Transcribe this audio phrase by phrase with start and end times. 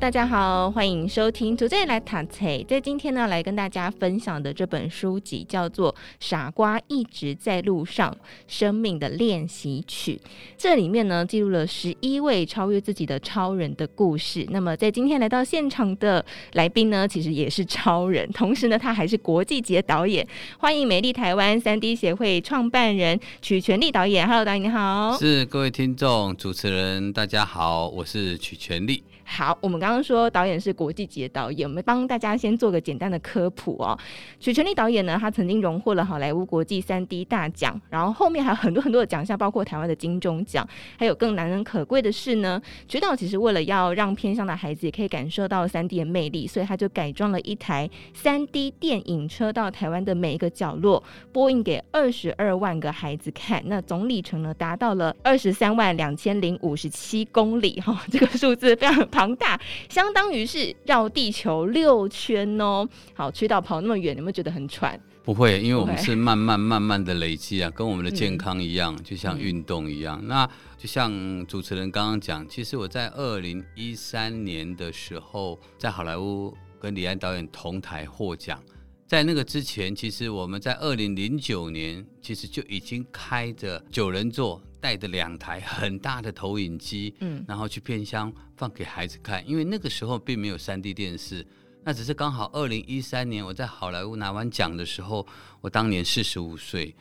[0.00, 2.46] 大家好，欢迎收听 Today 来读册。
[2.66, 8.16] 在今天呢，来跟大家分享的这本书籍叫做《傻瓜一直在路上：
[8.48, 10.18] 生命的练习曲》。
[10.56, 14.46] 这里面呢，记录了十一位超越自己的超人的故事。
[14.48, 16.24] 那么，在今天来到现场的
[16.54, 20.26] 来宾呢，其实也是超人，同时呢，他还是国际级的导演。
[20.58, 24.26] 欢迎美丽台湾三 D 协会创办人曲全利导演。
[24.26, 25.14] Hello，导演你好。
[25.18, 29.02] 是各位听众、主持人，大家好，我是曲全利。
[29.32, 33.98] 好，我们刚刚刚说导演是国际级的导演，我们帮大家先做个简单的科普哦。
[34.38, 40.64] 曲权利导演呢，他曾经荣获了好莱坞国际三 D 大奖，然后后面还有很多很多的奖项，包括台湾的金钟奖。
[40.96, 53.60] 还有更难能可贵的是呢，曲导其实为了要让偏乡的孩子也可以感受到三 D 的魅力，所以他就改装了一台三 D 电影车到台湾的每一个角落，播映给二十二万个孩子看。
[53.66, 62.88] 那总里程呢，达到了二十三万两千零五十七公里，哈、这个数字非常庞大，相当于是绕地球六圈哦。
[63.14, 65.00] 好，曲导跑那么远，有没有觉得很喘？
[65.22, 70.18] 不会，因为我们是慢慢慢慢的累积啊，跟我们的健康一样，嗯、就像运动一样。
[70.22, 78.58] 嗯、那就像主持人刚刚讲，其实我在二零一三年的时候，在好莱坞跟李安导演同台获奖。
[79.06, 84.60] 在那个之前，其实我们在二零零九年，其实就已经开着九人座。
[84.80, 91.46] 带着两台很大的投影机，嗯，然后去偏乡放给孩子看，因为那个时候并没有三 D 电视，
[91.84, 95.26] 那只是刚好二零一三年我在好莱坞拿完奖的时候，
[95.60, 96.94] 我当年四十五岁，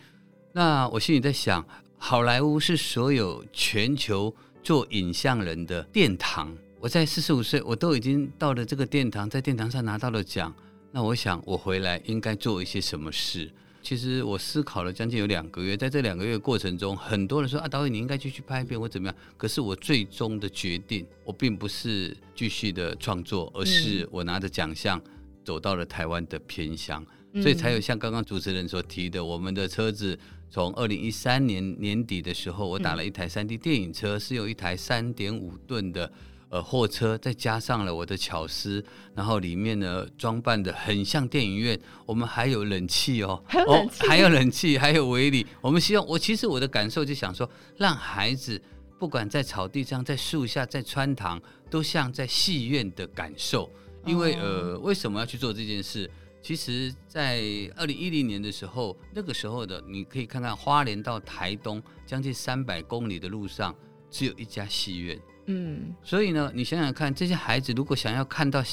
[0.51, 1.65] 那我心里在想，
[1.97, 10.53] 好莱坞是所有全球做影像人的殿堂，我在四十五岁，我都已经到了这个殿堂，在殿堂上拿到了奖，
[10.91, 13.51] 那我想我回来应该做一些什么事。
[13.81, 19.15] 其实我思考了将近有两个月，在这两个月过程中，很多人说啊，导演你应该继续拍一遍或怎么样。
[19.37, 25.01] 可是我最终的决定，我并不是继续的创作，而是我拿着奖项
[25.43, 30.17] 走到了台湾的偏乡，嗯、所以才有像刚刚主持人所提的，我们的车子
[30.49, 36.11] 从二零一三年年底的时候，我打了一台三 D 电影车，是有一台三点五吨的。
[36.49, 38.83] 呃，货车再加上了我的巧思，
[39.13, 45.45] 然后里面呢装扮的很像电影院，我们还有冷气哦，还有冷气，哦，还有冷气，还有围篱。
[45.61, 48.59] 我们希望，我其实我的感受就想说，让孩子
[48.97, 51.39] 不管在草地上、在树下、在穿堂，
[51.69, 53.71] 都像在戏院的感受。
[54.05, 56.09] 因为呃，为什么要去做这件事？
[56.41, 57.41] 其实，在
[57.75, 63.75] 二零一零年的时候，那个时候的你可以看看花莲到台东将近三百公里的路上，
[64.09, 65.19] 只有一家戏院。
[65.51, 68.63] 嗯，所以呢，你想想看，这些孩子如果想要看到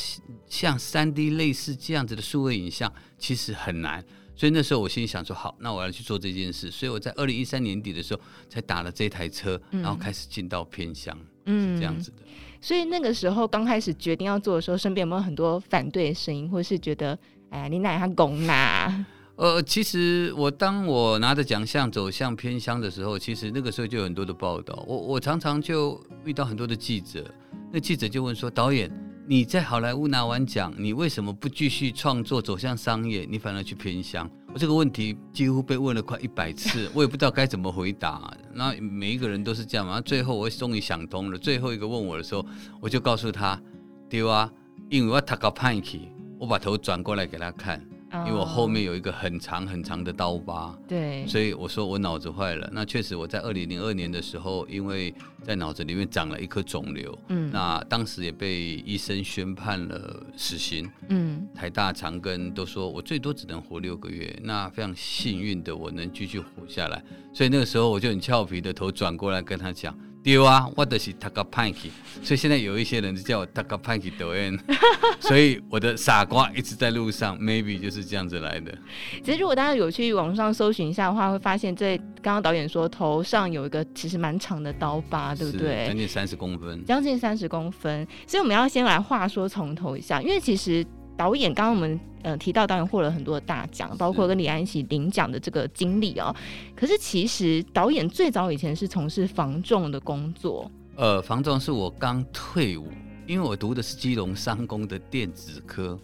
[0.47, 4.04] 像三 D 类似这样子的数位影像，其实很难。
[4.34, 6.70] 所以那时候我心里想说，好，那我要去做这件事。
[6.70, 8.20] 所以我在二零一三年底的时候
[8.50, 12.19] 才打了这台车，然后开始进到偏乡，嗯，是这样子的。
[12.60, 19.06] 所以那个时候刚开始决定要做的时候，身边有没有很多反对的声音，或是觉得，哎呀，你奶他拱哪？
[19.36, 24.82] 呃，其实我当我拿着奖项走向偏乡的时候，其实那个时候就有很多的报道。
[24.86, 27.22] 我我常常就遇到很多的记者，
[27.70, 28.91] 那记者就问说：“导演，
[29.28, 33.26] 你在好莱坞拿完奖，你为什么不继续创作走向商业？
[33.28, 38.34] 你反而去偏乡？”我这个问题几乎被问了快一百次，我也不知道该怎么回答。
[38.54, 40.00] 那每一个人都是这样嘛。
[40.00, 41.36] 最后我终于想通了。
[41.36, 42.42] 最后一个问我的时候，
[42.80, 43.60] 我就告诉他
[44.08, 44.50] ：“对啊，
[44.88, 46.08] 因为我读到歹去，
[46.38, 47.78] 我把头转过来给他看。”
[48.12, 52.68] 因为我后面有一个很长很长的刀疤，对，所以我说我脑子坏了。
[52.72, 55.12] 那确实我在二零零二年的时候，因为
[55.42, 64.34] 在脑子里面长了一颗肿瘤，嗯，那当时也被医生宣判了死刑，嗯，台大长庚都说我最多只能活六个月。
[64.42, 67.02] 那非常幸运的我能继续活下来，
[67.32, 69.97] 所以那个时候我就很俏皮的头转过来跟他讲。
[70.26, 71.88] 对啊，我的是读个歹去，
[72.20, 74.58] 所以现在有一些人就叫我读个歹去抖音，
[75.20, 78.76] 所以我的傻瓜一直在路上，maybe 就是这样子来的。
[79.22, 85.86] 其实如果大家有去网上搜寻一下的话，会发现这刚刚导演说头上有一个其实蛮长的刀疤，对不对？
[85.86, 88.04] 将近三十公分，将近三十公分。
[88.26, 90.84] 所以我们要先来话说从头一下，因为其实。
[91.18, 96.34] 导演，刚刚我们呃提到导演获了很多的大奖，包括跟李安一起领奖的这个经历哦。
[96.74, 100.68] 可是其实导演最早以前是从事防重的工作。
[100.96, 102.88] 呃，防重是我刚退伍，
[103.28, 105.96] 因为我读的是基隆商工的电子科，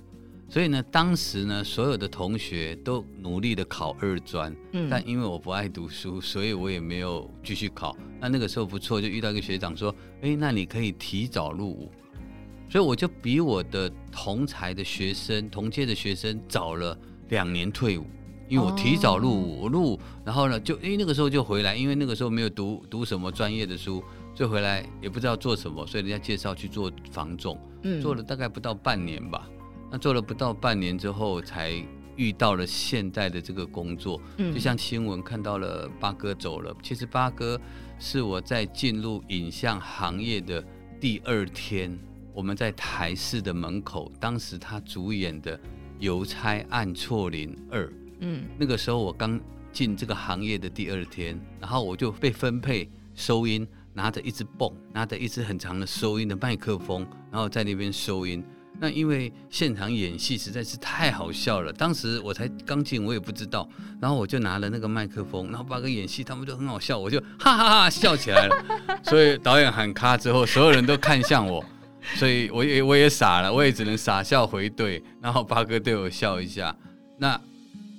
[0.48, 7.96] 所以呢，当时呢，所有的同学都努力的考二专，嗯，但因为我不爱读书，所以我也没有继续考。
[8.20, 11.90] 那那个时候不错，就遇到一个学长说，哎，那你可以提早入伍，
[12.72, 16.98] 所以我就比我的同才的学生、同届的学生早了
[17.28, 18.06] 两年退伍，
[18.48, 24.02] 因为我提早入伍，我入伍，然后呢，就因为那个时候就回来，因为那个时候没有读读什么专业的书，
[24.34, 29.46] 就回来也不知道做什么，所以人家介绍去做房仲，嗯，做了大概不到半年吧。
[29.90, 31.74] 那做了不到半年之后，才
[32.16, 34.18] 遇到了现在的这个工作。
[34.38, 37.60] 嗯，就像新闻看到了八哥走了，其实八哥
[37.98, 40.64] 是我在进入影像行业的
[40.98, 41.98] 第二天，
[42.34, 45.56] 我们在台视的门口，当时他主演的
[45.98, 47.86] 《邮差按错铃二》。
[48.20, 49.40] 嗯，那个时候我刚
[49.72, 58.44] 进这个行业的第二天，然后我就被分配收音，拿着一支泵，拿着一支很长的收音的麦克风，然后在那边收音。
[58.80, 63.68] 那因为现场演戏实在是太好笑了，当时我才刚进，我也不知道，
[64.00, 68.56] 然后我就拿了那个麦克风，然后八个演戏，他们就很好笑，我就哈哈哈笑起来了。
[69.04, 71.64] 所以导演喊卡之后，所有人都看向我，
[72.14, 76.74] 所以我也我也傻了，我也只能傻笑回对，然后八哥对我笑一下，
[77.18, 77.40] 那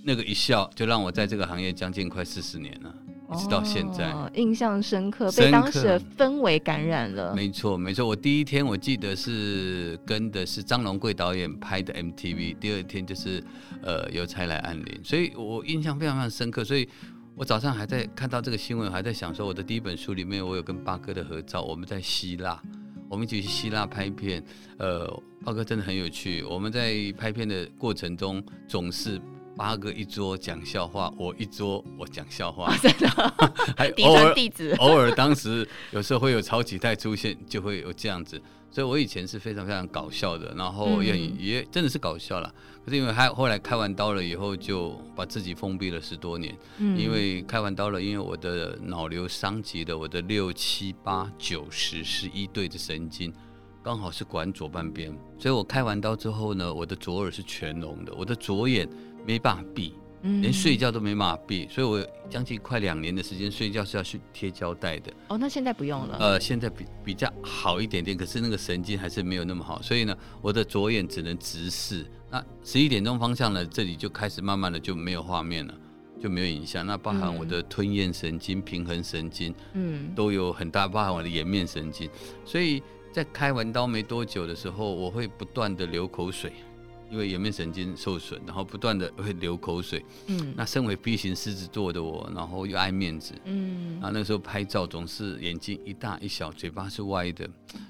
[0.03, 2.93] 那个一笑就让我在这个行业将近快四十年了。
[3.31, 7.33] 一直到现在，哦，印象深刻，被当时的氛围感染了。
[7.33, 8.05] 没错，没错。
[8.05, 13.43] 我第一天我记得是跟的是张龙贵导演拍的 MTV，第二天就是
[13.81, 16.63] 呃邮差来按铃，所以我印象非常非常深刻。
[16.63, 16.87] 所以
[17.33, 22.61] 我早上还在看到这个新闻，还在想说我的第一本书里面我有跟八哥的合照，我们在希腊，
[23.13, 24.43] 我们一起去希腊拍片。
[24.77, 25.07] 呃，
[25.45, 29.21] 八哥真的很有趣，我们在拍片的过程中总是。
[29.55, 33.07] 八哥一桌讲笑话，我一桌我讲笑话，真的，
[33.77, 34.33] 还偶尔
[34.81, 42.51] 偶尔当时有时候会有超级带出现，就会有这样子，所以我以前是非常非常搞笑的，然后也、嗯、也真的是搞笑了。
[42.85, 46.57] 可是因为他后来开完刀了以后，就把自己封闭了十多年。
[46.79, 53.33] 嗯，因为开完刀了，因为我的脑瘤伤及了我的六七八九十十一对的神经，
[53.81, 58.87] 刚好是管左半边，所以我开完刀之后呢，我的左耳是全聋的，我的左眼。
[59.25, 65.11] 没办法闭，连睡觉都没办法闭，所以我将近快两年的时间睡觉是要去贴胶带的。
[65.27, 66.17] 哦，那现在不用了。
[66.17, 72.05] 呃，现在比比较好一点点，可是那个神经还是没有那么好，所以呢，我的左眼只能直视。
[72.29, 75.73] 那十一点钟方向呢，这里就开始慢慢的就没有画面了，
[76.21, 76.85] 就没有影像。
[76.87, 82.09] 那包含我的吞咽神经、平衡神经，嗯，都有很大，包含我的颜面神经。
[82.45, 82.81] 所以
[83.11, 86.53] 在开完刀没多久的时候，我会不断的流口水。
[87.09, 90.03] 因为颜面神经受损，然后不断的会流口水。
[90.27, 93.33] 嗯，那身为 B 型狮子座的我，然后又爱面子。
[93.45, 97.49] 嗯，啊，那个时候拍照总是眼睛一大一小，嘴巴是歪的，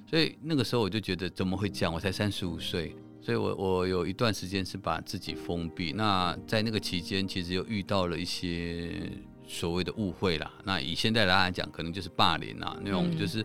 [0.10, 1.94] 所以那个时候我就觉得怎么会这样？
[1.94, 5.94] 我才三十五岁，所以我我有一段时间是把自己封闭。
[5.94, 9.12] 那在那个期间，其实又遇到了一些
[9.48, 10.52] 所谓的误会啦。
[10.64, 13.42] 那以现在来讲，可能就是霸凌啊，那种就是，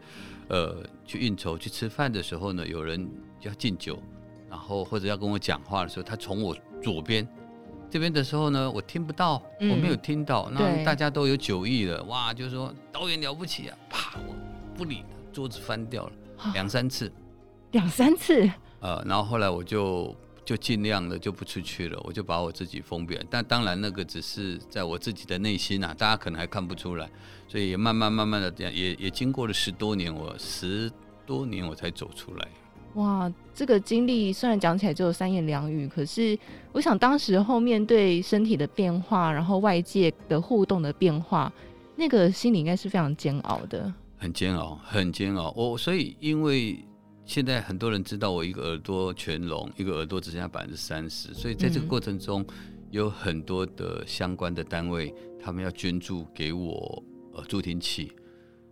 [0.48, 3.08] 嗯、呃，去应酬去吃饭的时候呢，有人
[3.42, 4.02] 要敬酒。
[4.48, 7.26] 然后或者要跟我讲话的时候，他从我左边
[7.90, 10.50] 这边的时候呢，我听不到，嗯、我没有听到。
[10.52, 14.34] 那大家都有酒意了，哇，就是说导演了不起啊，啪，我
[14.76, 16.12] 不理，桌子翻掉了，
[16.52, 17.10] 两三次，
[17.72, 18.50] 两三次。
[18.80, 20.14] 呃，然后后来我就
[20.44, 23.24] 就尽量的就不出去了，我就把我自己封闭了。
[23.28, 27.10] 但当然那个只是在我自己的内心啊，大家可能还看不出来，
[27.48, 30.92] 所以也慢慢慢慢的这样，也也经过了十多年，我十
[31.26, 32.48] 多年我才走出来。
[32.98, 36.36] 哇，这个经历虽然讲起来只有三言两语，可是
[36.72, 41.52] 我想当时后面对身体的变化，然后外界的互动的变化，
[41.94, 43.92] 那个心里应该是非常煎熬的。
[44.16, 45.54] 很煎熬，很煎熬。
[45.56, 46.84] 我所以因为
[47.24, 52.44] 现在很多人知道我一个耳朵全聋，一个耳朵只剩下百分之三十，所以在这个过程中
[52.90, 57.00] 有很多的相关的单位，他们要捐助给我
[57.32, 58.10] 呃助听器。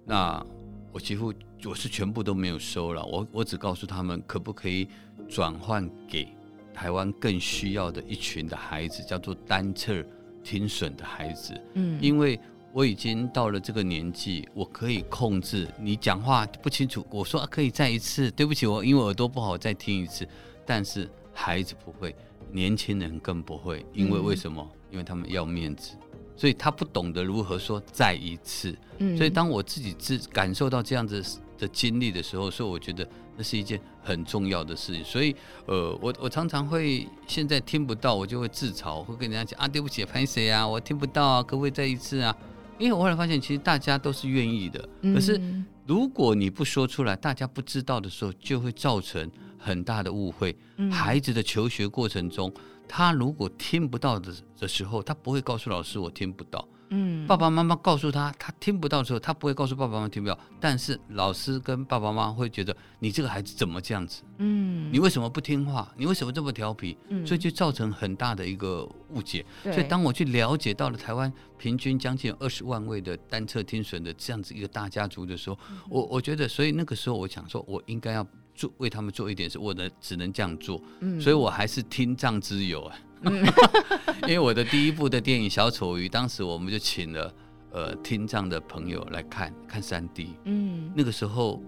[0.05, 0.45] 那
[0.93, 1.33] 我几乎
[1.65, 4.89] 我是全部都没有收了，我我只告诉他们可不可以
[5.29, 6.29] 转换给
[6.73, 10.05] 台湾更需要的一群的孩子，叫做单侧
[10.43, 11.59] 听损的孩子。
[11.75, 12.39] 嗯，因为
[12.73, 20.27] 我已经到了这个年纪，我可以控制你讲话不清楚，我说可以再一次，对不起，我因为耳朵不好再听一次，
[20.65, 22.15] 但是孩子不会，
[22.53, 24.67] 年轻人更不会，因为为什么？
[24.73, 25.97] 嗯，因为他们要面子。
[26.37, 31.25] 所以他不懂得如何说再一次，嗯，所以当我自己自感受到这样子
[31.59, 35.03] 的经历的时候，所以我觉得那是一件很重要的事情。
[35.03, 35.35] 所以，
[35.67, 42.37] 呃，我我常常会现在听不到，我就会自嘲，会跟人家讲啊，对不起，拍谁啊，我听不到啊，可不可以再一次啊？
[42.79, 45.41] 因为我后来发现，其实大家都是愿意的，可是
[45.87, 50.55] 如果你不说出来，大家不知道的时候，就会造成很大的误会。
[50.77, 52.53] 嗯、孩子的求学过程中，
[52.89, 56.67] 他如果听不到的的时候，他不会告诉老师我听不到。
[56.91, 60.39] 嗯，爸爸妈妈告诉他他听不到的时候，他不会告诉爸爸妈妈听不到。
[60.61, 64.23] 但是老师跟爸爸妈妈会觉得你这个孩子怎么这样子？
[64.39, 65.93] 嗯，你为什么不听话？
[65.97, 66.97] 你为什么这么调皮？
[67.09, 69.45] 嗯，所以就造成很大的一个误解。
[69.65, 78.25] 所以当我去了解到了台湾平均将近二十万位的单侧听损的这样子一个大家族的时候，嗯、我我觉得，所以那个时候我想说，我应该要
[78.57, 80.83] 做为他们做一点事，我的只能这样做。
[81.01, 82.99] 嗯，所以我还是听障之友啊。
[83.23, 83.45] 嗯、
[84.23, 87.33] 因为我的第一部的电影《小丑鱼》，当时我们就请了。
[87.73, 91.63] 呃，听障的朋友来看看三 D，嗯，那个时候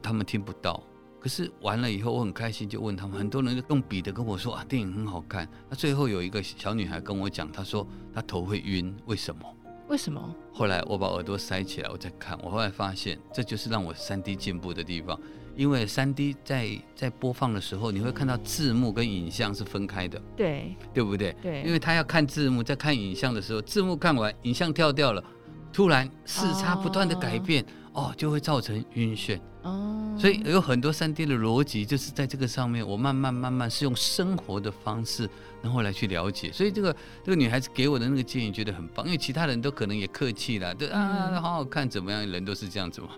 [0.00, 0.82] 他们听不到，
[1.18, 5.46] 可是完了以后我很开心，就问他们，很多人就用笔的跟我说啊，电影很好看。
[5.68, 9.42] 那最后有一个小女孩跟我讲，她说她头会晕，为什么？
[9.88, 10.34] 为什么？
[10.50, 15.20] 后来我把耳朵塞起来，我在看，我后来发现这就是让我三 D 进步的地方，
[15.60, 21.36] 因为三 D 在在播放的时候，你会看到字幕跟影像是分开的，对，对不对？
[21.42, 25.22] 对，因为他要看字幕，在看影像的时候，字幕看完，影像跳掉了。
[25.70, 27.62] 突然视差不断的改变
[27.92, 28.06] ，oh.
[28.06, 30.12] 哦，就会造成晕眩哦。
[30.12, 30.20] Oh.
[30.20, 35.28] 所以有很多三 D 的逻辑就是在这个上面，我慢慢慢慢是用生活的方式，
[35.62, 36.50] 然后来去了解。
[36.50, 42.26] 所以这个这个女孩子给我的那个建议觉得很棒，因为其他人都可能也客气了，对啊，好好看怎么样？
[42.26, 43.10] 人都是这样子嘛，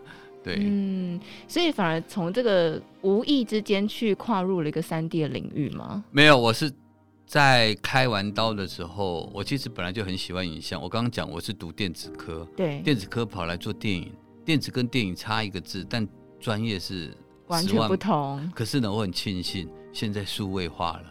[0.43, 0.59] 对。
[0.61, 6.05] 嗯，所以反而从这个无意之间去跨入了一个三 D 的领域吗？
[6.11, 6.73] 没有，我是。
[7.25, 10.79] 在开完刀的时候，我其实本来就很喜欢影像。
[10.83, 14.13] 我刚刚讲我是读电子科，对，电子科跑来做电影，
[14.45, 16.07] 电子跟电影差一个字，但
[16.39, 18.53] 专业是完全不同。
[18.55, 21.05] 可是呢，我很庆幸现在数位化了，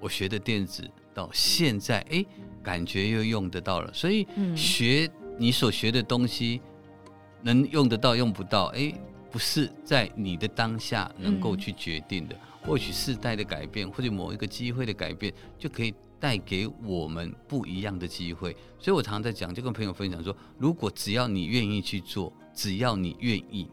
[0.00, 2.24] 我学的电子到现在，哎，
[2.62, 3.92] 感觉又用得到了。
[3.92, 6.62] 所以学你所学的东西，
[7.42, 8.92] 能用得到用不到，哎，
[9.30, 12.34] 不是在你的当下能够去决定的。
[12.34, 18.54] 嗯或许世代的改变，或者某一个机会的改变，就可以带给我们不一样的机会。
[18.78, 23.66] 所以我常常在讲，就跟朋友分享说，如果只要你愿意去做，只要你愿意，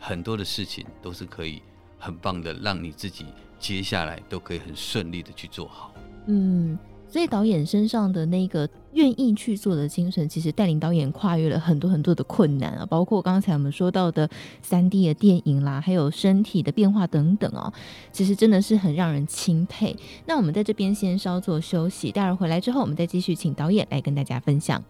[0.00, 1.62] 很多的事情都是可以
[2.00, 3.26] 很棒的，让你自己
[3.60, 5.94] 接下来都可以很顺利的去做好。
[6.26, 6.76] 嗯。
[7.08, 14.28] 所以导演身上的那个愿意去做的精神，其实带领导演跨越了很多很多的困难啊，包括刚才我们说到的
[14.60, 17.72] 三 D 的电影啦，还有身体的变化等等哦，
[18.12, 19.96] 其实真的是很让人钦佩。
[20.26, 24.82] 那我们在这边先稍作休息，待会儿回来之后，我们再继续请导演来跟大家分享。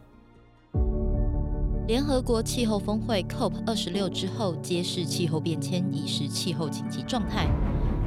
[1.87, 7.47] 联合国气候峰会 COP 二十六之后，揭示气候变迁已是气候紧急状态，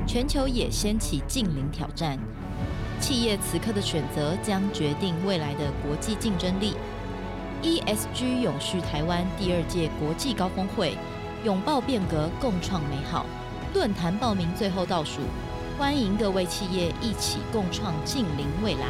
[0.06, 2.20] 全球也掀起净零挑战。
[3.00, 6.76] 企业此刻的选择将决定未来的国际竞争力。
[7.62, 10.96] ESG 永续台湾第二届国际高峰会，
[11.44, 13.26] 拥抱变革，共创美好。
[13.74, 15.22] 论坛报名最后倒数，
[15.78, 18.88] 欢迎各位企业一起共创净零未来。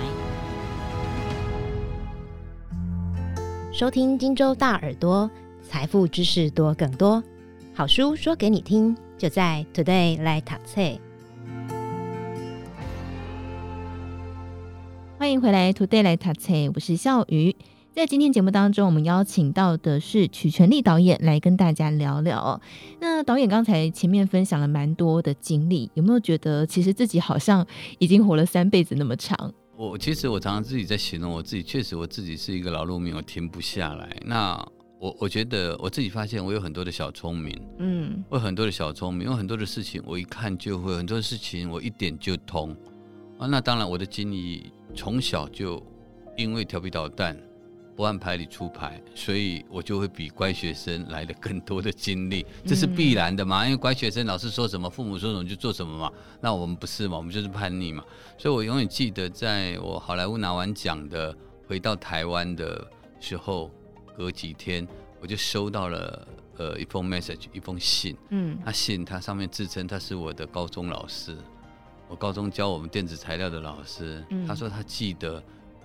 [3.74, 5.30] 收听荆州大耳朵，
[5.63, 7.24] 财富知识多更多，
[7.74, 11.09] 好书说给你听，就在 Today 来读册。
[15.20, 17.54] 欢迎回来，Today 来读册，我是笑鱼。
[17.92, 22.62] 在今天节目当中，我们邀请到的是曲全力导演来跟大家聊聊。
[23.02, 29.54] 那导演刚才前面分享了蛮多的经历，有没有觉得其实自己好像已经活了三辈子那么长？
[29.76, 34.10] 我其实我常常自己在形容我自己，确实我自己是一个劳碌命，我停不下来。
[34.26, 34.56] 那
[35.02, 42.74] 我我觉得我自己发现我有很多的小聪明，嗯，我有很多的小聪明，有很多的事情我一看就会，很多的事情我一点就通
[43.38, 43.46] 啊。
[43.48, 44.72] 那当然我的经历。
[44.96, 45.81] 从小就
[46.38, 47.38] 因为调皮捣蛋，
[47.96, 53.65] 不按牌理出牌，所以我就会比乖学生来的更多的精力，这是必然的嘛？
[53.65, 56.12] 因为乖学生老师说什么，父母说什么就做什么嘛。
[56.39, 57.17] 那我们不是嘛？
[57.17, 58.03] 我们就是叛逆嘛。
[58.38, 61.36] 所以我永远记得，在我好莱坞拿完奖的
[61.67, 62.88] 回到台湾的
[63.19, 63.69] 时候，
[64.17, 64.88] 隔几天
[65.22, 66.27] 我就收到了
[66.58, 68.15] 呃一封 message，一封信。
[68.29, 71.36] 嗯，他信他上面自称他是我的高中老师。
[72.10, 75.42] 我高中教我们电子材料的老师，嗯、他说他记得，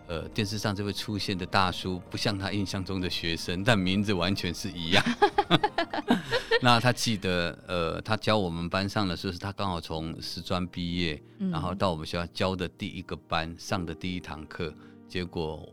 [0.09, 5.04] 呃，电视上这位出现的大叔不像他印象中的学生，但名字完全是一样。
[6.62, 14.73] 那他记得，呃，他教我们班上的时候，是他刚好从师专毕业，嗯、然后到我们学校教的第一个班上的第一堂课，
[15.07, 15.69] 结果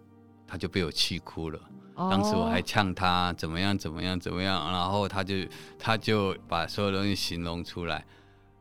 [0.46, 1.58] 他就被我气哭了。
[1.96, 5.36] 哦、当时我还呛他怎么样怎么样怎么样，然后他就
[5.79, 8.05] 他就把所有东西形容出来，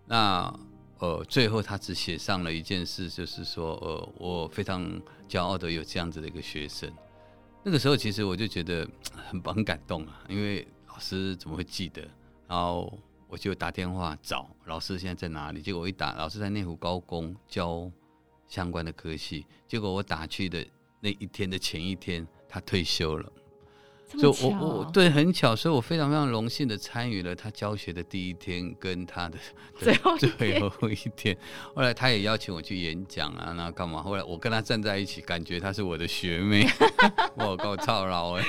[0.07, 0.55] 那。
[1.01, 4.87] 呃，最后他只写上了一件事，就是说，呃，我非常
[5.29, 6.93] 骄傲的有这样子的一个学生。
[7.63, 8.87] 那个时候，其实我就觉得
[9.29, 12.03] 很很感动啊，因为老师怎么会记得？
[12.47, 15.63] 然后我就打电话找老师现在在哪里。
[15.63, 17.91] 结果我一打，老师在内湖高工教
[18.47, 19.47] 相关的科系。
[19.67, 20.67] 结果我打去的
[21.01, 23.33] 那一天的前一天，他退休了。
[24.19, 29.39] 所以我我对很巧，所以我非常非常荣幸的参与了他教学的第一天跟他的
[29.79, 31.37] 最后最后一天。
[31.75, 34.03] 后来他也邀请我去演讲啊，那干嘛？
[34.03, 36.67] 后来我跟他站在一起，感觉他是我的学妹，
[37.39, 38.45] 我够操劳哎！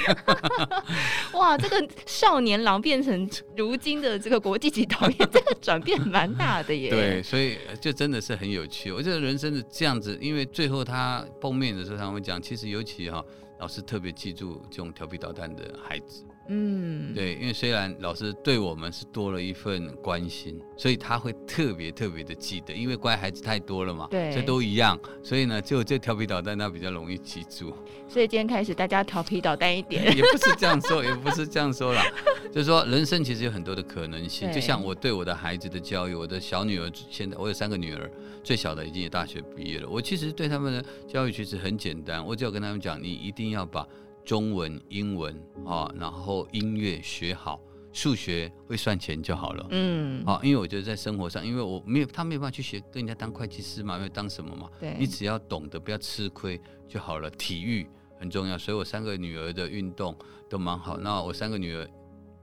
[1.33, 6.89] 哇，这个少年郎变成如今的这个国际级导演，这个转变蛮大的耶。
[6.89, 8.91] 对，所以就真的是很有趣。
[8.91, 13.23] 我觉得人生的这样子，因为最后他碰面的时候，他会讲，其实尤其哈。
[13.61, 27.73] 老师特别记住这种调皮捣蛋的孩子，嗯，对，因为虽然老师对我们是多了一份关心，所以他会特别特别的记得，因为乖孩子太多了嘛，对，这都一样，所以呢，就这调皮捣蛋他比较容易记住。
[28.09, 32.03] 所以今天开始大家调皮捣蛋一点， 也不是这样说，也不是这样说啦，
[32.51, 38.11] 就是说人生其实有很多的可能性，就像我对我的孩子的教育，我的小女儿现在我有三个女儿。
[38.43, 39.87] 最小的已经也大学毕业了。
[39.87, 43.87] 我其实对他们的教育其实很简单，我只要跟他们讲，你一定要把
[44.25, 45.35] 中文、英文
[45.65, 47.59] 啊，然后音乐学好，
[47.91, 49.67] 数学会算钱就好了。
[49.71, 54.69] 嗯，好，因为我觉得在生活上，因为我没有他没有办法去学跟人家当会计师嘛，没有当什么嘛。
[54.79, 57.29] 对，你只要懂得不要吃亏就好了。
[57.31, 57.87] 体育
[58.19, 60.15] 很重要，所以我三个女儿的运动
[60.49, 60.97] 都蛮好。
[60.97, 61.89] 那我三个女儿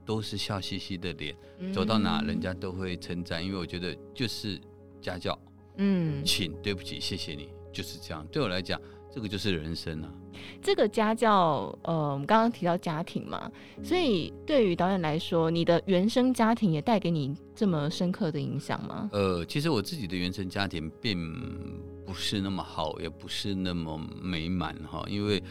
[0.05, 1.35] 都是笑嘻嘻的脸，
[1.73, 4.59] 走到哪人家都会称赞，因为我觉得就是
[5.01, 5.37] 家教。
[5.77, 8.27] 嗯，请对不起，谢谢你，就是这样。
[8.27, 8.81] 对我来讲，
[9.11, 10.13] 这个就是人生啊。
[10.61, 13.51] 这个家教，呃，我们刚刚提到家庭嘛，
[13.83, 19.09] 所以对于导演来说，你的原生家庭也带给你这么深刻的影响吗？
[19.11, 25.03] 呃，其实我自己的原生家庭并不是那么好，也不是那么美满哈。
[25.09, 25.43] 因为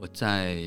[0.00, 0.60] 我在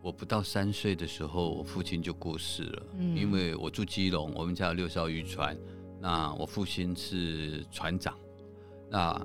[0.00, 2.82] 我不到三岁的时候，我父亲就过世了。
[2.98, 5.56] 嗯，因为我住基隆，我们家有六艘渔船。
[6.00, 8.16] 那我父亲是船长，
[8.90, 9.24] 那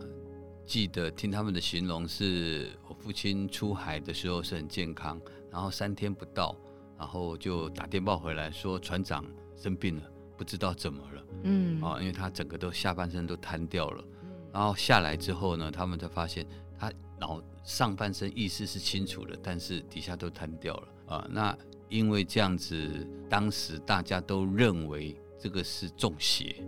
[0.68, 5.18] 记得听他们的形容是，我父亲出海的时候是很健康，
[5.50, 6.54] 然后三天不到，
[7.00, 9.26] 然后就打电报回来说船长
[9.56, 10.04] 生病了，
[10.38, 14.04] 不知道怎么了，嗯，啊，因为他整个都下半身都瘫掉了，
[14.52, 16.46] 然后下来之后呢，他们才发现
[16.78, 25.18] 他脑上半身意识是清楚的，但是底下都瘫掉了，啊，那因为这样子，当时大家都认为。
[25.40, 26.64] 这个是中邪，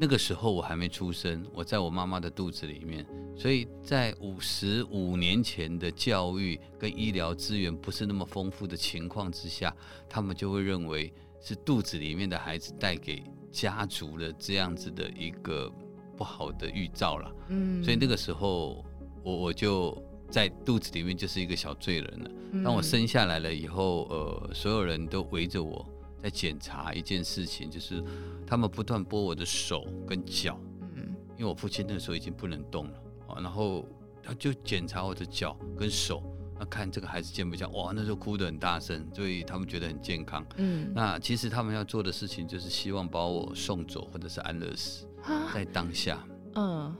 [0.00, 9.76] 那个时候我还没出生，我在我妈妈的肚子里面，所以在五十五年前的教育跟医疗资源不是那么丰富的情况之下，
[10.08, 15.70] 他们就会认为是肚子里面的孩子带给家族的这样子的一个
[16.16, 17.30] 不好的预兆了。
[17.48, 18.82] 嗯，所以那个时候
[19.22, 22.30] 我我就在肚子里面就是一个小罪人了。
[22.64, 25.86] 当我生下来了以后，呃，所有人都围着我。
[26.22, 28.02] 在检查一件事情，就是
[28.46, 30.60] 他们不断拨我的手跟脚，
[30.96, 33.86] 嗯，因为我父亲那个时候已经不能动了，啊，然后
[34.22, 36.22] 他就检查我的脚跟手，
[36.58, 45.06] 那看这个孩子健不健，哇，那时候哭得很大声，所以他们觉得很健康，嗯，那其实他们要做的事情就是希望把我送走或者是安乐死，
[45.54, 46.22] 在当下，
[46.54, 46.94] 嗯，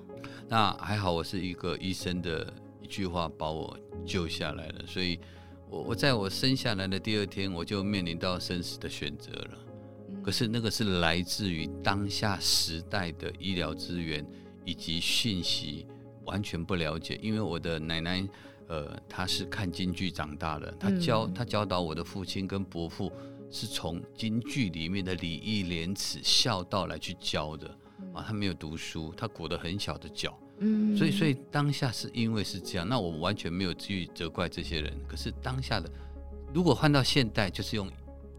[0.48, 5.20] 那还好我是一个医生的一句话把我救下来了，所以。
[5.70, 9.58] 我我在我生下来的第二天，我就面临到生死的选择了。
[10.22, 14.26] 可是那个是来自于当下时代的医疗资源
[14.64, 15.86] 以及讯息
[16.24, 17.18] 完全不了解。
[17.22, 18.28] 因为我的奶奶，
[18.66, 23.10] 呃，她是看京剧长大的，她教她教导我的父亲跟伯父
[23.48, 27.68] 是从京剧里面的礼义廉耻孝道来去教的
[28.12, 28.24] 啊。
[28.26, 30.36] 他没有读书，他裹得很小的脚。
[30.62, 34.92] 嗯，所以所以当下是因为是这样，那我完全没有去责怪这些人。
[35.08, 35.90] 可是当下的，
[36.52, 37.90] 如果换到现代，就是用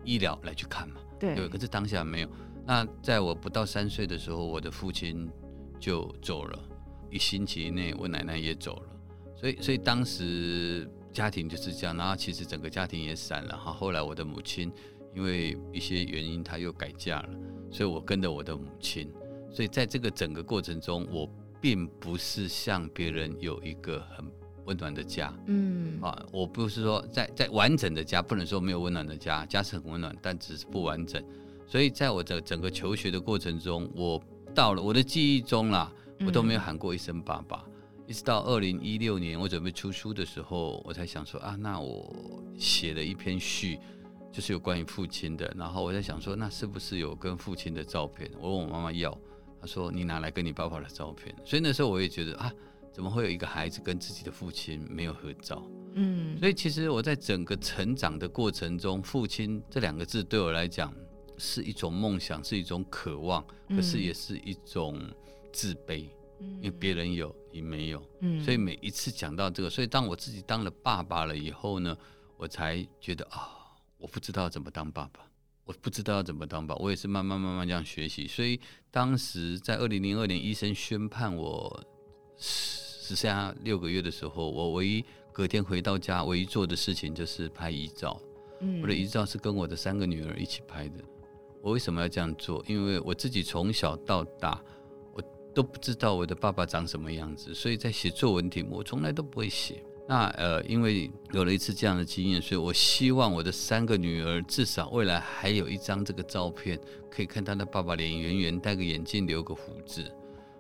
[0.03, 1.49] 医疗来去看嘛，对，对。
[1.49, 2.29] 可是当下没有。
[2.63, 5.27] 那在我不到三岁的时候，我的父亲
[5.79, 6.59] 就走了，
[7.09, 8.89] 一星期内我奶奶也走了。
[9.35, 13.57] 所以所以当时家庭就是这样，然后其实整个家庭也散了。
[13.57, 14.71] 哈，后来我的母亲
[15.15, 17.29] 因为一些原因，她又改嫁了，
[17.71, 19.11] 所以我跟着我的母亲。
[19.51, 21.27] 所以在这个整个过程中，我。
[21.61, 24.25] 并不是像别人有一个很
[24.65, 31.23] 温暖的家，嗯啊，我不是说在在完整的家，不能说没有温暖的家，家是很温暖，但只是不完整。
[31.67, 34.21] 所以在我的整个求学的过程中，我
[34.53, 35.91] 到了我的记忆中啦，
[36.25, 37.63] 我都没有喊过一声爸爸。
[37.67, 43.79] 嗯、一直到二零一六年我准备出书的时候，我才想说啊，那我写了一篇序，
[44.31, 45.53] 就是有关于父亲的。
[45.57, 48.29] 然后我在想说，那是不是有跟父亲的照片？
[48.39, 49.17] 我问我妈妈要。
[49.61, 52.51] 他说：“你拿来跟你爸爸的照片。”所以那时候我也觉得啊，
[52.91, 55.63] 怎么会有一个孩子跟自己的父亲没有合照？
[55.93, 60.93] 嗯，所以其实我在整个成长的过程中，“父亲”这两个字对我来讲
[61.37, 64.99] 是一种梦想，是一种渴望，可是也是一种
[65.53, 66.07] 自卑，
[66.39, 71.95] 嗯、因为别人有你没有，嗯，所以每一次讲到这个，所以当我自己当了爸爸了以后呢，
[72.37, 73.49] 我才觉得啊，
[73.97, 75.19] 我不知道怎么当爸爸，
[75.71, 78.27] 我不知道要怎么当爸爸，我也是慢慢慢慢这样学习。
[78.27, 78.59] 所以
[78.91, 81.81] 当时在二零零二年医生宣判我
[82.37, 88.19] 只剩下六个月的时候，我唯一隔天回到家唯一做的事情就是拍遗照。
[88.81, 90.95] 我的遗照是跟我的三个女儿一起拍的。
[91.61, 92.61] 我为什么要这样做？
[92.67, 94.61] 因为我自己从小到大，
[95.13, 95.23] 我
[95.55, 99.81] 都不知道我的爸爸长什么样子，所以在写作文题目，我从来都不会写。
[100.07, 110.03] 那呃，因为有了一次这样的经验，所以我希望我的三个女儿至少未来还有一张这个照片，可以看她的爸爸脸圆圆，戴个眼镜，留个胡子。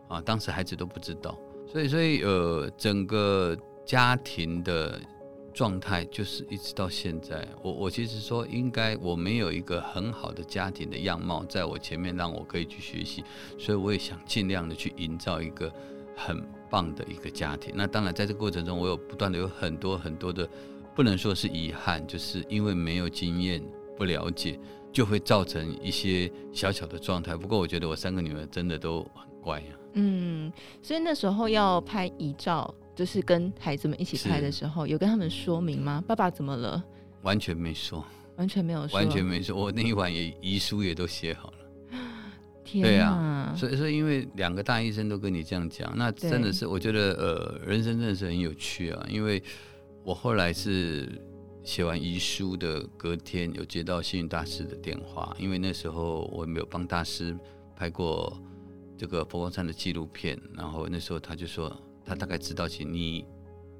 [0.07, 1.37] 啊，当时孩子都不知道，
[1.71, 4.99] 所以所以呃，整个家庭的。
[5.53, 13.21] 状态就是一直到现在，我我其实说应该我没有一个很好的家庭的样貌在我前面让我可以去学习，
[13.59, 15.69] 所以我也想尽量的去营造一个
[16.15, 17.71] 很棒的一个家庭。
[17.75, 20.49] 那当然在这个过程中，我有不断的有很多很多的，
[20.95, 23.61] 不能说是遗憾，就是因为没有经验、
[23.95, 24.59] 不了解，
[24.91, 27.35] 就会造成一些小小的状态。
[27.35, 29.67] 不过我觉得我三个女儿真的都很乖呀。
[29.93, 32.73] 嗯，所以那时候要拍遗照。
[32.93, 36.03] 就是跟孩子们一起拍的时候，有跟他们说明吗？
[36.05, 36.83] 爸爸怎么了？
[37.21, 38.05] 完全没说，
[38.35, 39.55] 完全没有说，完全没说。
[39.55, 41.57] 我那一晚也遗书也都写好了。
[42.71, 49.05] 对啊，所以说因为两个大医生都跟你这样讲，那真的是我觉得呃，人生真的是很有趣啊。
[49.09, 49.41] 因为
[50.03, 51.21] 我后来是
[51.63, 57.37] 写完遗书的隔天，有接到幸运大师的电话，因为那时候我没有帮大师
[57.75, 58.41] 拍过
[58.97, 61.75] 这个佛光山的纪录片，然后那时候他就说。
[62.03, 63.23] 他大概知道，请你，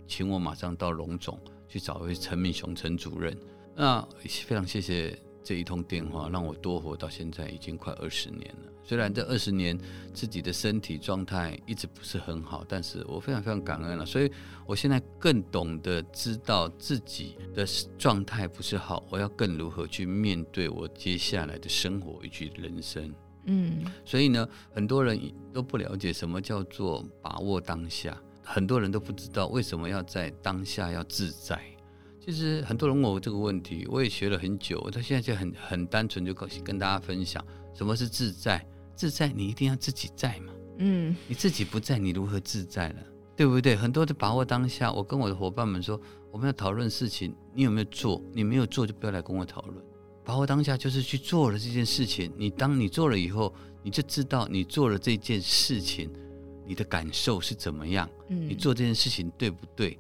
[0.08, 3.36] 请我马上到龙总去找一位陈明雄陈主任。
[3.76, 8.72] 那非常谢谢这一通电话，让我多活到现在已经快二十年了。
[8.84, 9.80] 虽然这二十年
[10.14, 14.06] 自己的身体状态一直不是很好，但是我非常非常感恩了。
[14.06, 14.32] 所以
[14.66, 17.66] 我现在更懂得知道自己的
[17.98, 23.14] 状态不是好，我要更如何去面对我接下来的生活以及人生。
[23.46, 25.20] 嗯，所以呢，很多人
[25.54, 31.60] 都不了解什么叫做把握当下，很多人都不知道为什么要在当下要自在。
[32.24, 36.32] 其实很多人问我这个问题，我也学了很久，我到现在就很很单纯，就
[36.64, 38.64] 跟大家分享什么是自在。
[38.96, 40.54] 自在，你一定要自己在嘛。
[40.78, 43.02] 嗯，你自己不在，你如何自在呢？
[43.36, 43.76] 对不对？
[43.76, 46.00] 很多的把握当下，我跟我的伙伴们说，
[46.32, 48.22] 我们要讨论事情，你有没有做？
[48.34, 49.84] 你没有做，就不要来跟我讨论。
[50.24, 52.32] 把握当下就是去做了这件事情。
[52.38, 56.12] 你当你做了以后，你就知道你做了这件事情，
[56.68, 58.08] 你的感受是怎么样。
[58.30, 59.98] 嗯，你做这件事情对不对？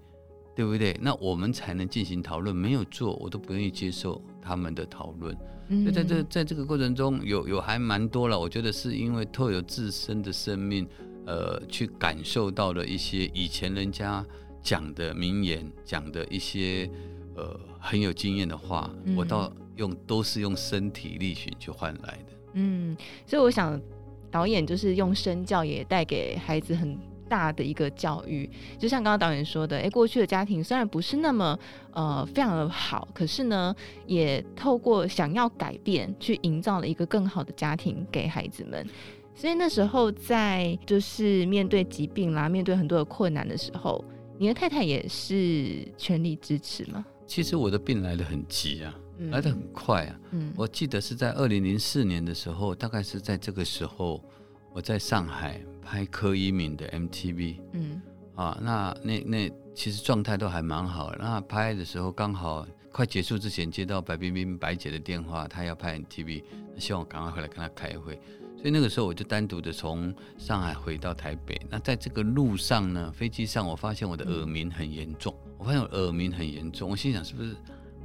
[0.55, 0.97] 对不对？
[1.01, 2.55] 那我们才能进行讨论。
[2.55, 5.35] 没有做，我都不愿意接受他们的讨论。
[5.69, 8.39] 嗯，所以在这在这个过程中有有还蛮多了。
[8.39, 10.87] 我觉得是因为透有自身的生命，
[11.25, 14.25] 呃，去感受到了一些以前人家
[14.61, 16.89] 讲的名言，讲的一些
[17.35, 19.51] 呃很有经验的话，嗯，我倒。
[19.77, 22.33] 用都是用身体力行去换来的。
[22.53, 23.81] 嗯，所以我想
[24.29, 26.99] 导演就是用身教也带给孩子很
[27.31, 28.49] 大的一个教育。
[28.77, 31.57] 就像刚刚导演说的，哎，过去的家庭虽然不是那么
[31.93, 33.73] 呃非常的好，可是呢，
[34.05, 38.85] 也透过想要改变，去营造了一个更好的家庭给孩子们。
[39.33, 44.03] 所以那时候在就是面对疾病啦，面对很多的困难的时候，
[44.37, 47.05] 你的太太也是全力支持吗？
[47.25, 48.93] 其实我的病来的很急啊。
[49.29, 50.19] 来的很快啊！
[50.31, 54.19] 嗯，我记得是在二零零四年的时候，大概是在这个时候，
[54.73, 57.57] 我在上海拍柯以敏的 MTV。
[57.73, 58.01] 嗯，
[58.33, 61.13] 啊，那那那其实状态都还蛮好。
[61.19, 66.43] 那拍的时候刚好快结束之前，接到白冰冰白姐的电话，她要拍 MTV，
[66.77, 68.17] 希望我赶快回来跟她开会。
[68.55, 71.59] 所以那个时候我就单独的从上海回到台北。
[71.69, 75.35] 那在这个路上呢，飞机上我发现我的耳鸣很严重。
[75.57, 77.53] 我发现我耳鸣很严重，我心想是不是？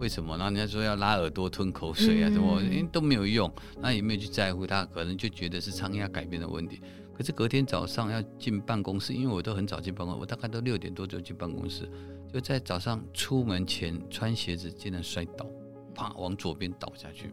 [0.01, 0.37] 为什么？
[0.37, 6.83] 然后人家说要拉耳朵吞口水啊，什么、嗯、都没有用，那也没有去在乎他，可能就觉得是仓压改变的问题。
[7.17, 11.89] 可是隔天早上要进办公室，因为我都很早进办公室，我大概都六点多就进办公室，
[12.33, 15.47] 就在早上出门前穿鞋子竟然摔倒，
[15.95, 17.31] 啪往左边倒下去。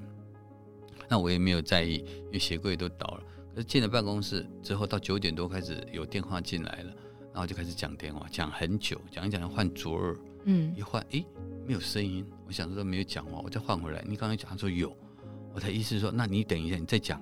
[1.09, 3.23] 那我也没有在意，因为鞋柜都倒了。
[3.53, 6.93] 可是进了办公室之后，到九点多开始有电话进来了，
[7.33, 11.25] 然后就开始讲电话，讲很久，讲一讲要换左耳，嗯，一换，诶。
[11.65, 14.03] 没有声音，我想说没有讲话，我再换回来。
[14.05, 14.93] 你刚才讲，他说有，
[15.53, 17.21] 我才意思说，那你等一下，你再讲。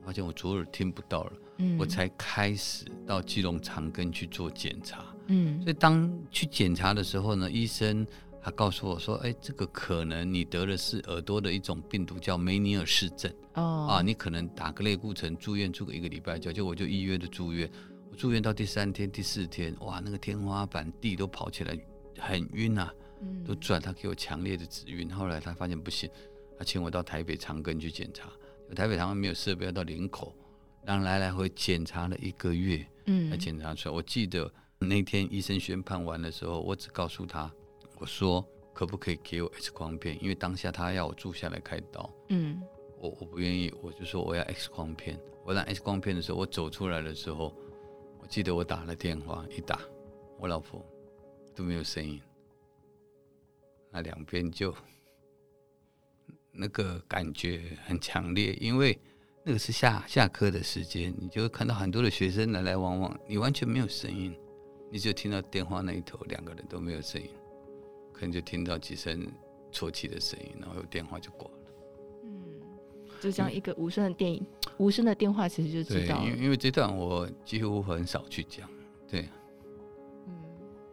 [0.00, 8.06] 我发现我左耳听不到了，嗯，我才开始到基隆长庚去做检查，嗯，所以当去检查的时候呢，医生
[8.42, 13.30] 他告诉我说：“哎，这个可能你得的是耳朵的一种病毒，叫梅尼尔氏症。
[13.54, 17.70] 哦，啊，你可能打个类固醇，住院住个一个礼拜就就我就预约的住院。
[18.10, 21.78] 我住院到第三天、第四天，哇，那个天花板地都跑起来，
[22.18, 22.90] 很晕啊，
[23.46, 23.78] 都转。
[23.78, 25.10] 他给我强烈的止晕。
[25.10, 26.08] 后来他发现不行，
[26.58, 28.30] 他请我到台北长庚去检查。
[28.74, 30.34] 台北长庚没有设备，要到林口，
[30.84, 33.94] 然后来来回检查了一个月，嗯，才检查出来。
[33.94, 37.50] 我记得那天医生宣判完的时候，我只告诉他。”
[38.00, 40.16] 我说可不可以给我 X 光片？
[40.22, 42.10] 因为当下他要我住下来开刀。
[42.30, 42.62] 嗯，
[42.98, 45.20] 我我不愿意，我就说我要 X 光片。
[45.44, 47.54] 我拿 X 光片的时候，我走出来的时候，
[48.18, 49.78] 我记得我打了电话，一打，
[50.38, 50.82] 我老婆
[51.54, 52.18] 都没有声音。
[53.90, 54.74] 那两边就
[56.50, 58.98] 那个感觉很强烈，因为
[59.42, 64.34] 那个是下下课的时间，你就会看到很多的学生来来往往，你完全没有声音，
[64.90, 67.28] 你只有听到电话那一头两个人都没有声音。
[68.12, 69.26] 可能就听到几声
[69.72, 71.58] 啜泣的声音，然后有电话就挂了。
[72.24, 72.30] 嗯，
[73.18, 76.18] 就像一个无声的电影，嗯、无声的电话，其实就知道。
[76.18, 78.68] 对，因为因为这段我几乎很少去讲。
[79.08, 79.26] 对。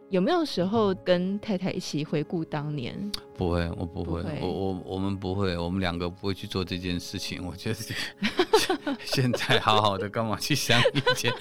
[0.08, 2.98] 有没有时候跟太太一起回顾当年？
[3.36, 7.46] 不会，我不会，不会我我我们不会，我们两个不会去做这件事情。
[7.46, 7.76] 我觉得
[9.04, 11.32] 现在好好的，干嘛去想以前？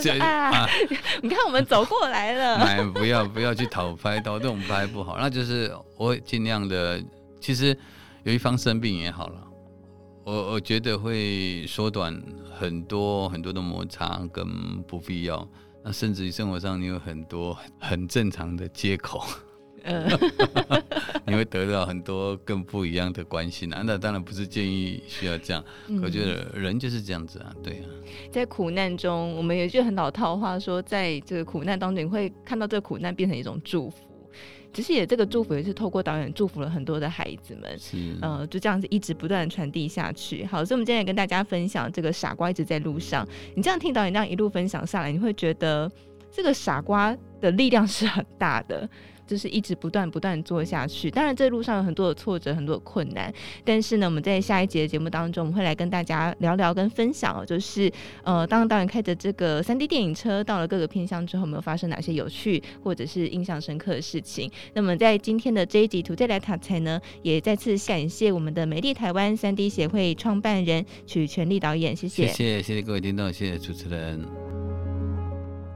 [0.00, 0.68] 这啊，
[1.22, 2.56] 你看我们走过来了。
[2.64, 5.16] 哎，不要不要去讨拍，讨这种拍不好。
[5.18, 7.02] 那就是我会尽量的。
[7.38, 7.76] 其实
[8.24, 9.40] 有一方生病也好了，
[10.24, 12.20] 我我觉得会缩短
[12.58, 15.46] 很多很多的摩擦跟不必要。
[15.84, 19.24] 那甚至于生活上，你有很多很正常的借口，
[19.86, 20.08] 呃，
[21.26, 23.82] 你会得到很多更不一样的关心啊。
[23.84, 27.84] 那当然不是建议需要这样，嗯、我觉得人就是这样子啊，对啊。
[28.30, 33.98] 在苦难中，我们有一句很老套话说，在这个苦难当中，你会看到这个苦难变成一种祝福。
[34.72, 40.44] 其实也这个祝福也是透过导演祝福了很多的孩子们，是呃，就这样子一直不断传递下去。
[40.44, 43.26] 好，所以我们今天也跟大家分享这个傻瓜一直在路上。
[43.54, 45.90] 你这样听导演这样一路分享下来，你会觉得
[46.30, 48.86] 这个傻瓜的力量是很大的。
[49.26, 53.32] 就是一直不断不断做下去，当然这路上有很多的挫折，很多的困难，
[53.64, 57.90] 但是呢，我们在下一集的节目当中，我们会来跟大家聊聊跟分享，就是
[58.22, 64.50] 呃，当导演开着这个三 D 电影车到了各个片乡之后，有没有发生哪些有趣或者是印象深刻的事情？
[64.74, 74.85] 那么在今天的这一集《Today 来塔才》呢，也再次感谢我们的美丽台湾三 D 协会创办人曲全力导演，谢谢，谢谢，谢谢各位听众，谢谢主持人。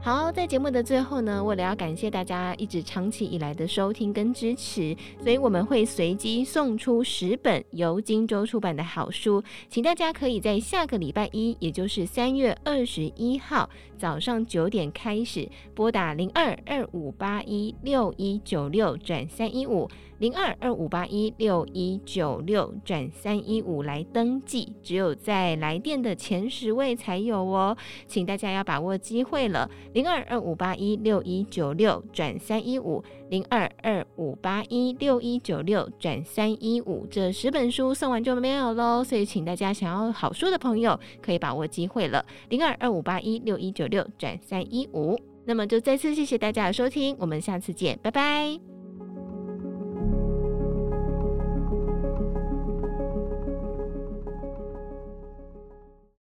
[0.03, 13.69] 好，在节目的最后呢，为了要感谢大家一直长期以来的收听跟支持，所以我们会随机送出十本由金州出版的好书，请大家可以在下个礼拜一，也就是三月二十一号
[14.01, 19.87] 早上九点开始拨打零二二五八一六一九六转三一五。
[20.17, 27.75] 零二二五八一六一九六转三一五来登记，只有在来电的前十位才有哦，
[28.07, 29.69] 请大家要把握机会了。
[29.93, 42.25] 零二二五八一六一九六转三一五，零二二五八一六一九六转三一五，这十本书送完就没有喽，所以请大家想要好书的朋友可以把握机会了。
[42.49, 48.80] 零二二五八一六一九六转三一五，那么就再次谢谢大家的收听，我们下次见，拜拜。